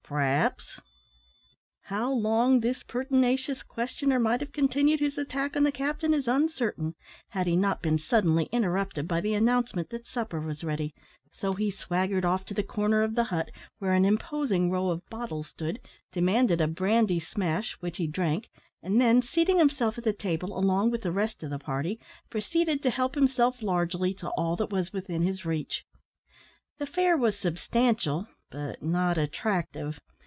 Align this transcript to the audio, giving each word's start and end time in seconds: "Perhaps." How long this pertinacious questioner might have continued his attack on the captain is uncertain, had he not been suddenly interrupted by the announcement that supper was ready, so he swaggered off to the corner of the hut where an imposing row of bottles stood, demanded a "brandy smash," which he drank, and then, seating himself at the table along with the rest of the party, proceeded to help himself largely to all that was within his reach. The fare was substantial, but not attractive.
"Perhaps." 0.13 0.77
How 1.83 2.11
long 2.11 2.59
this 2.59 2.83
pertinacious 2.83 3.63
questioner 3.63 4.19
might 4.19 4.41
have 4.41 4.51
continued 4.51 4.99
his 4.99 5.17
attack 5.17 5.55
on 5.55 5.63
the 5.63 5.71
captain 5.71 6.13
is 6.13 6.27
uncertain, 6.27 6.95
had 7.29 7.47
he 7.47 7.55
not 7.55 7.81
been 7.81 7.97
suddenly 7.97 8.49
interrupted 8.51 9.07
by 9.07 9.21
the 9.21 9.33
announcement 9.33 9.89
that 9.89 10.05
supper 10.05 10.41
was 10.41 10.65
ready, 10.65 10.93
so 11.31 11.53
he 11.53 11.71
swaggered 11.71 12.25
off 12.25 12.43
to 12.43 12.53
the 12.53 12.61
corner 12.61 13.03
of 13.03 13.15
the 13.15 13.23
hut 13.31 13.51
where 13.79 13.93
an 13.93 14.03
imposing 14.03 14.69
row 14.69 14.89
of 14.89 15.07
bottles 15.09 15.47
stood, 15.47 15.79
demanded 16.11 16.59
a 16.59 16.67
"brandy 16.67 17.21
smash," 17.21 17.77
which 17.79 17.95
he 17.95 18.05
drank, 18.05 18.49
and 18.83 18.99
then, 18.99 19.21
seating 19.21 19.59
himself 19.59 19.97
at 19.97 20.03
the 20.03 20.11
table 20.11 20.59
along 20.59 20.91
with 20.91 21.03
the 21.03 21.11
rest 21.13 21.41
of 21.41 21.49
the 21.51 21.57
party, 21.57 21.97
proceeded 22.29 22.83
to 22.83 22.89
help 22.89 23.15
himself 23.15 23.61
largely 23.61 24.13
to 24.13 24.27
all 24.31 24.57
that 24.57 24.71
was 24.73 24.91
within 24.91 25.21
his 25.21 25.45
reach. 25.45 25.85
The 26.79 26.85
fare 26.85 27.15
was 27.15 27.37
substantial, 27.37 28.27
but 28.49 28.83
not 28.83 29.17
attractive. 29.17 29.97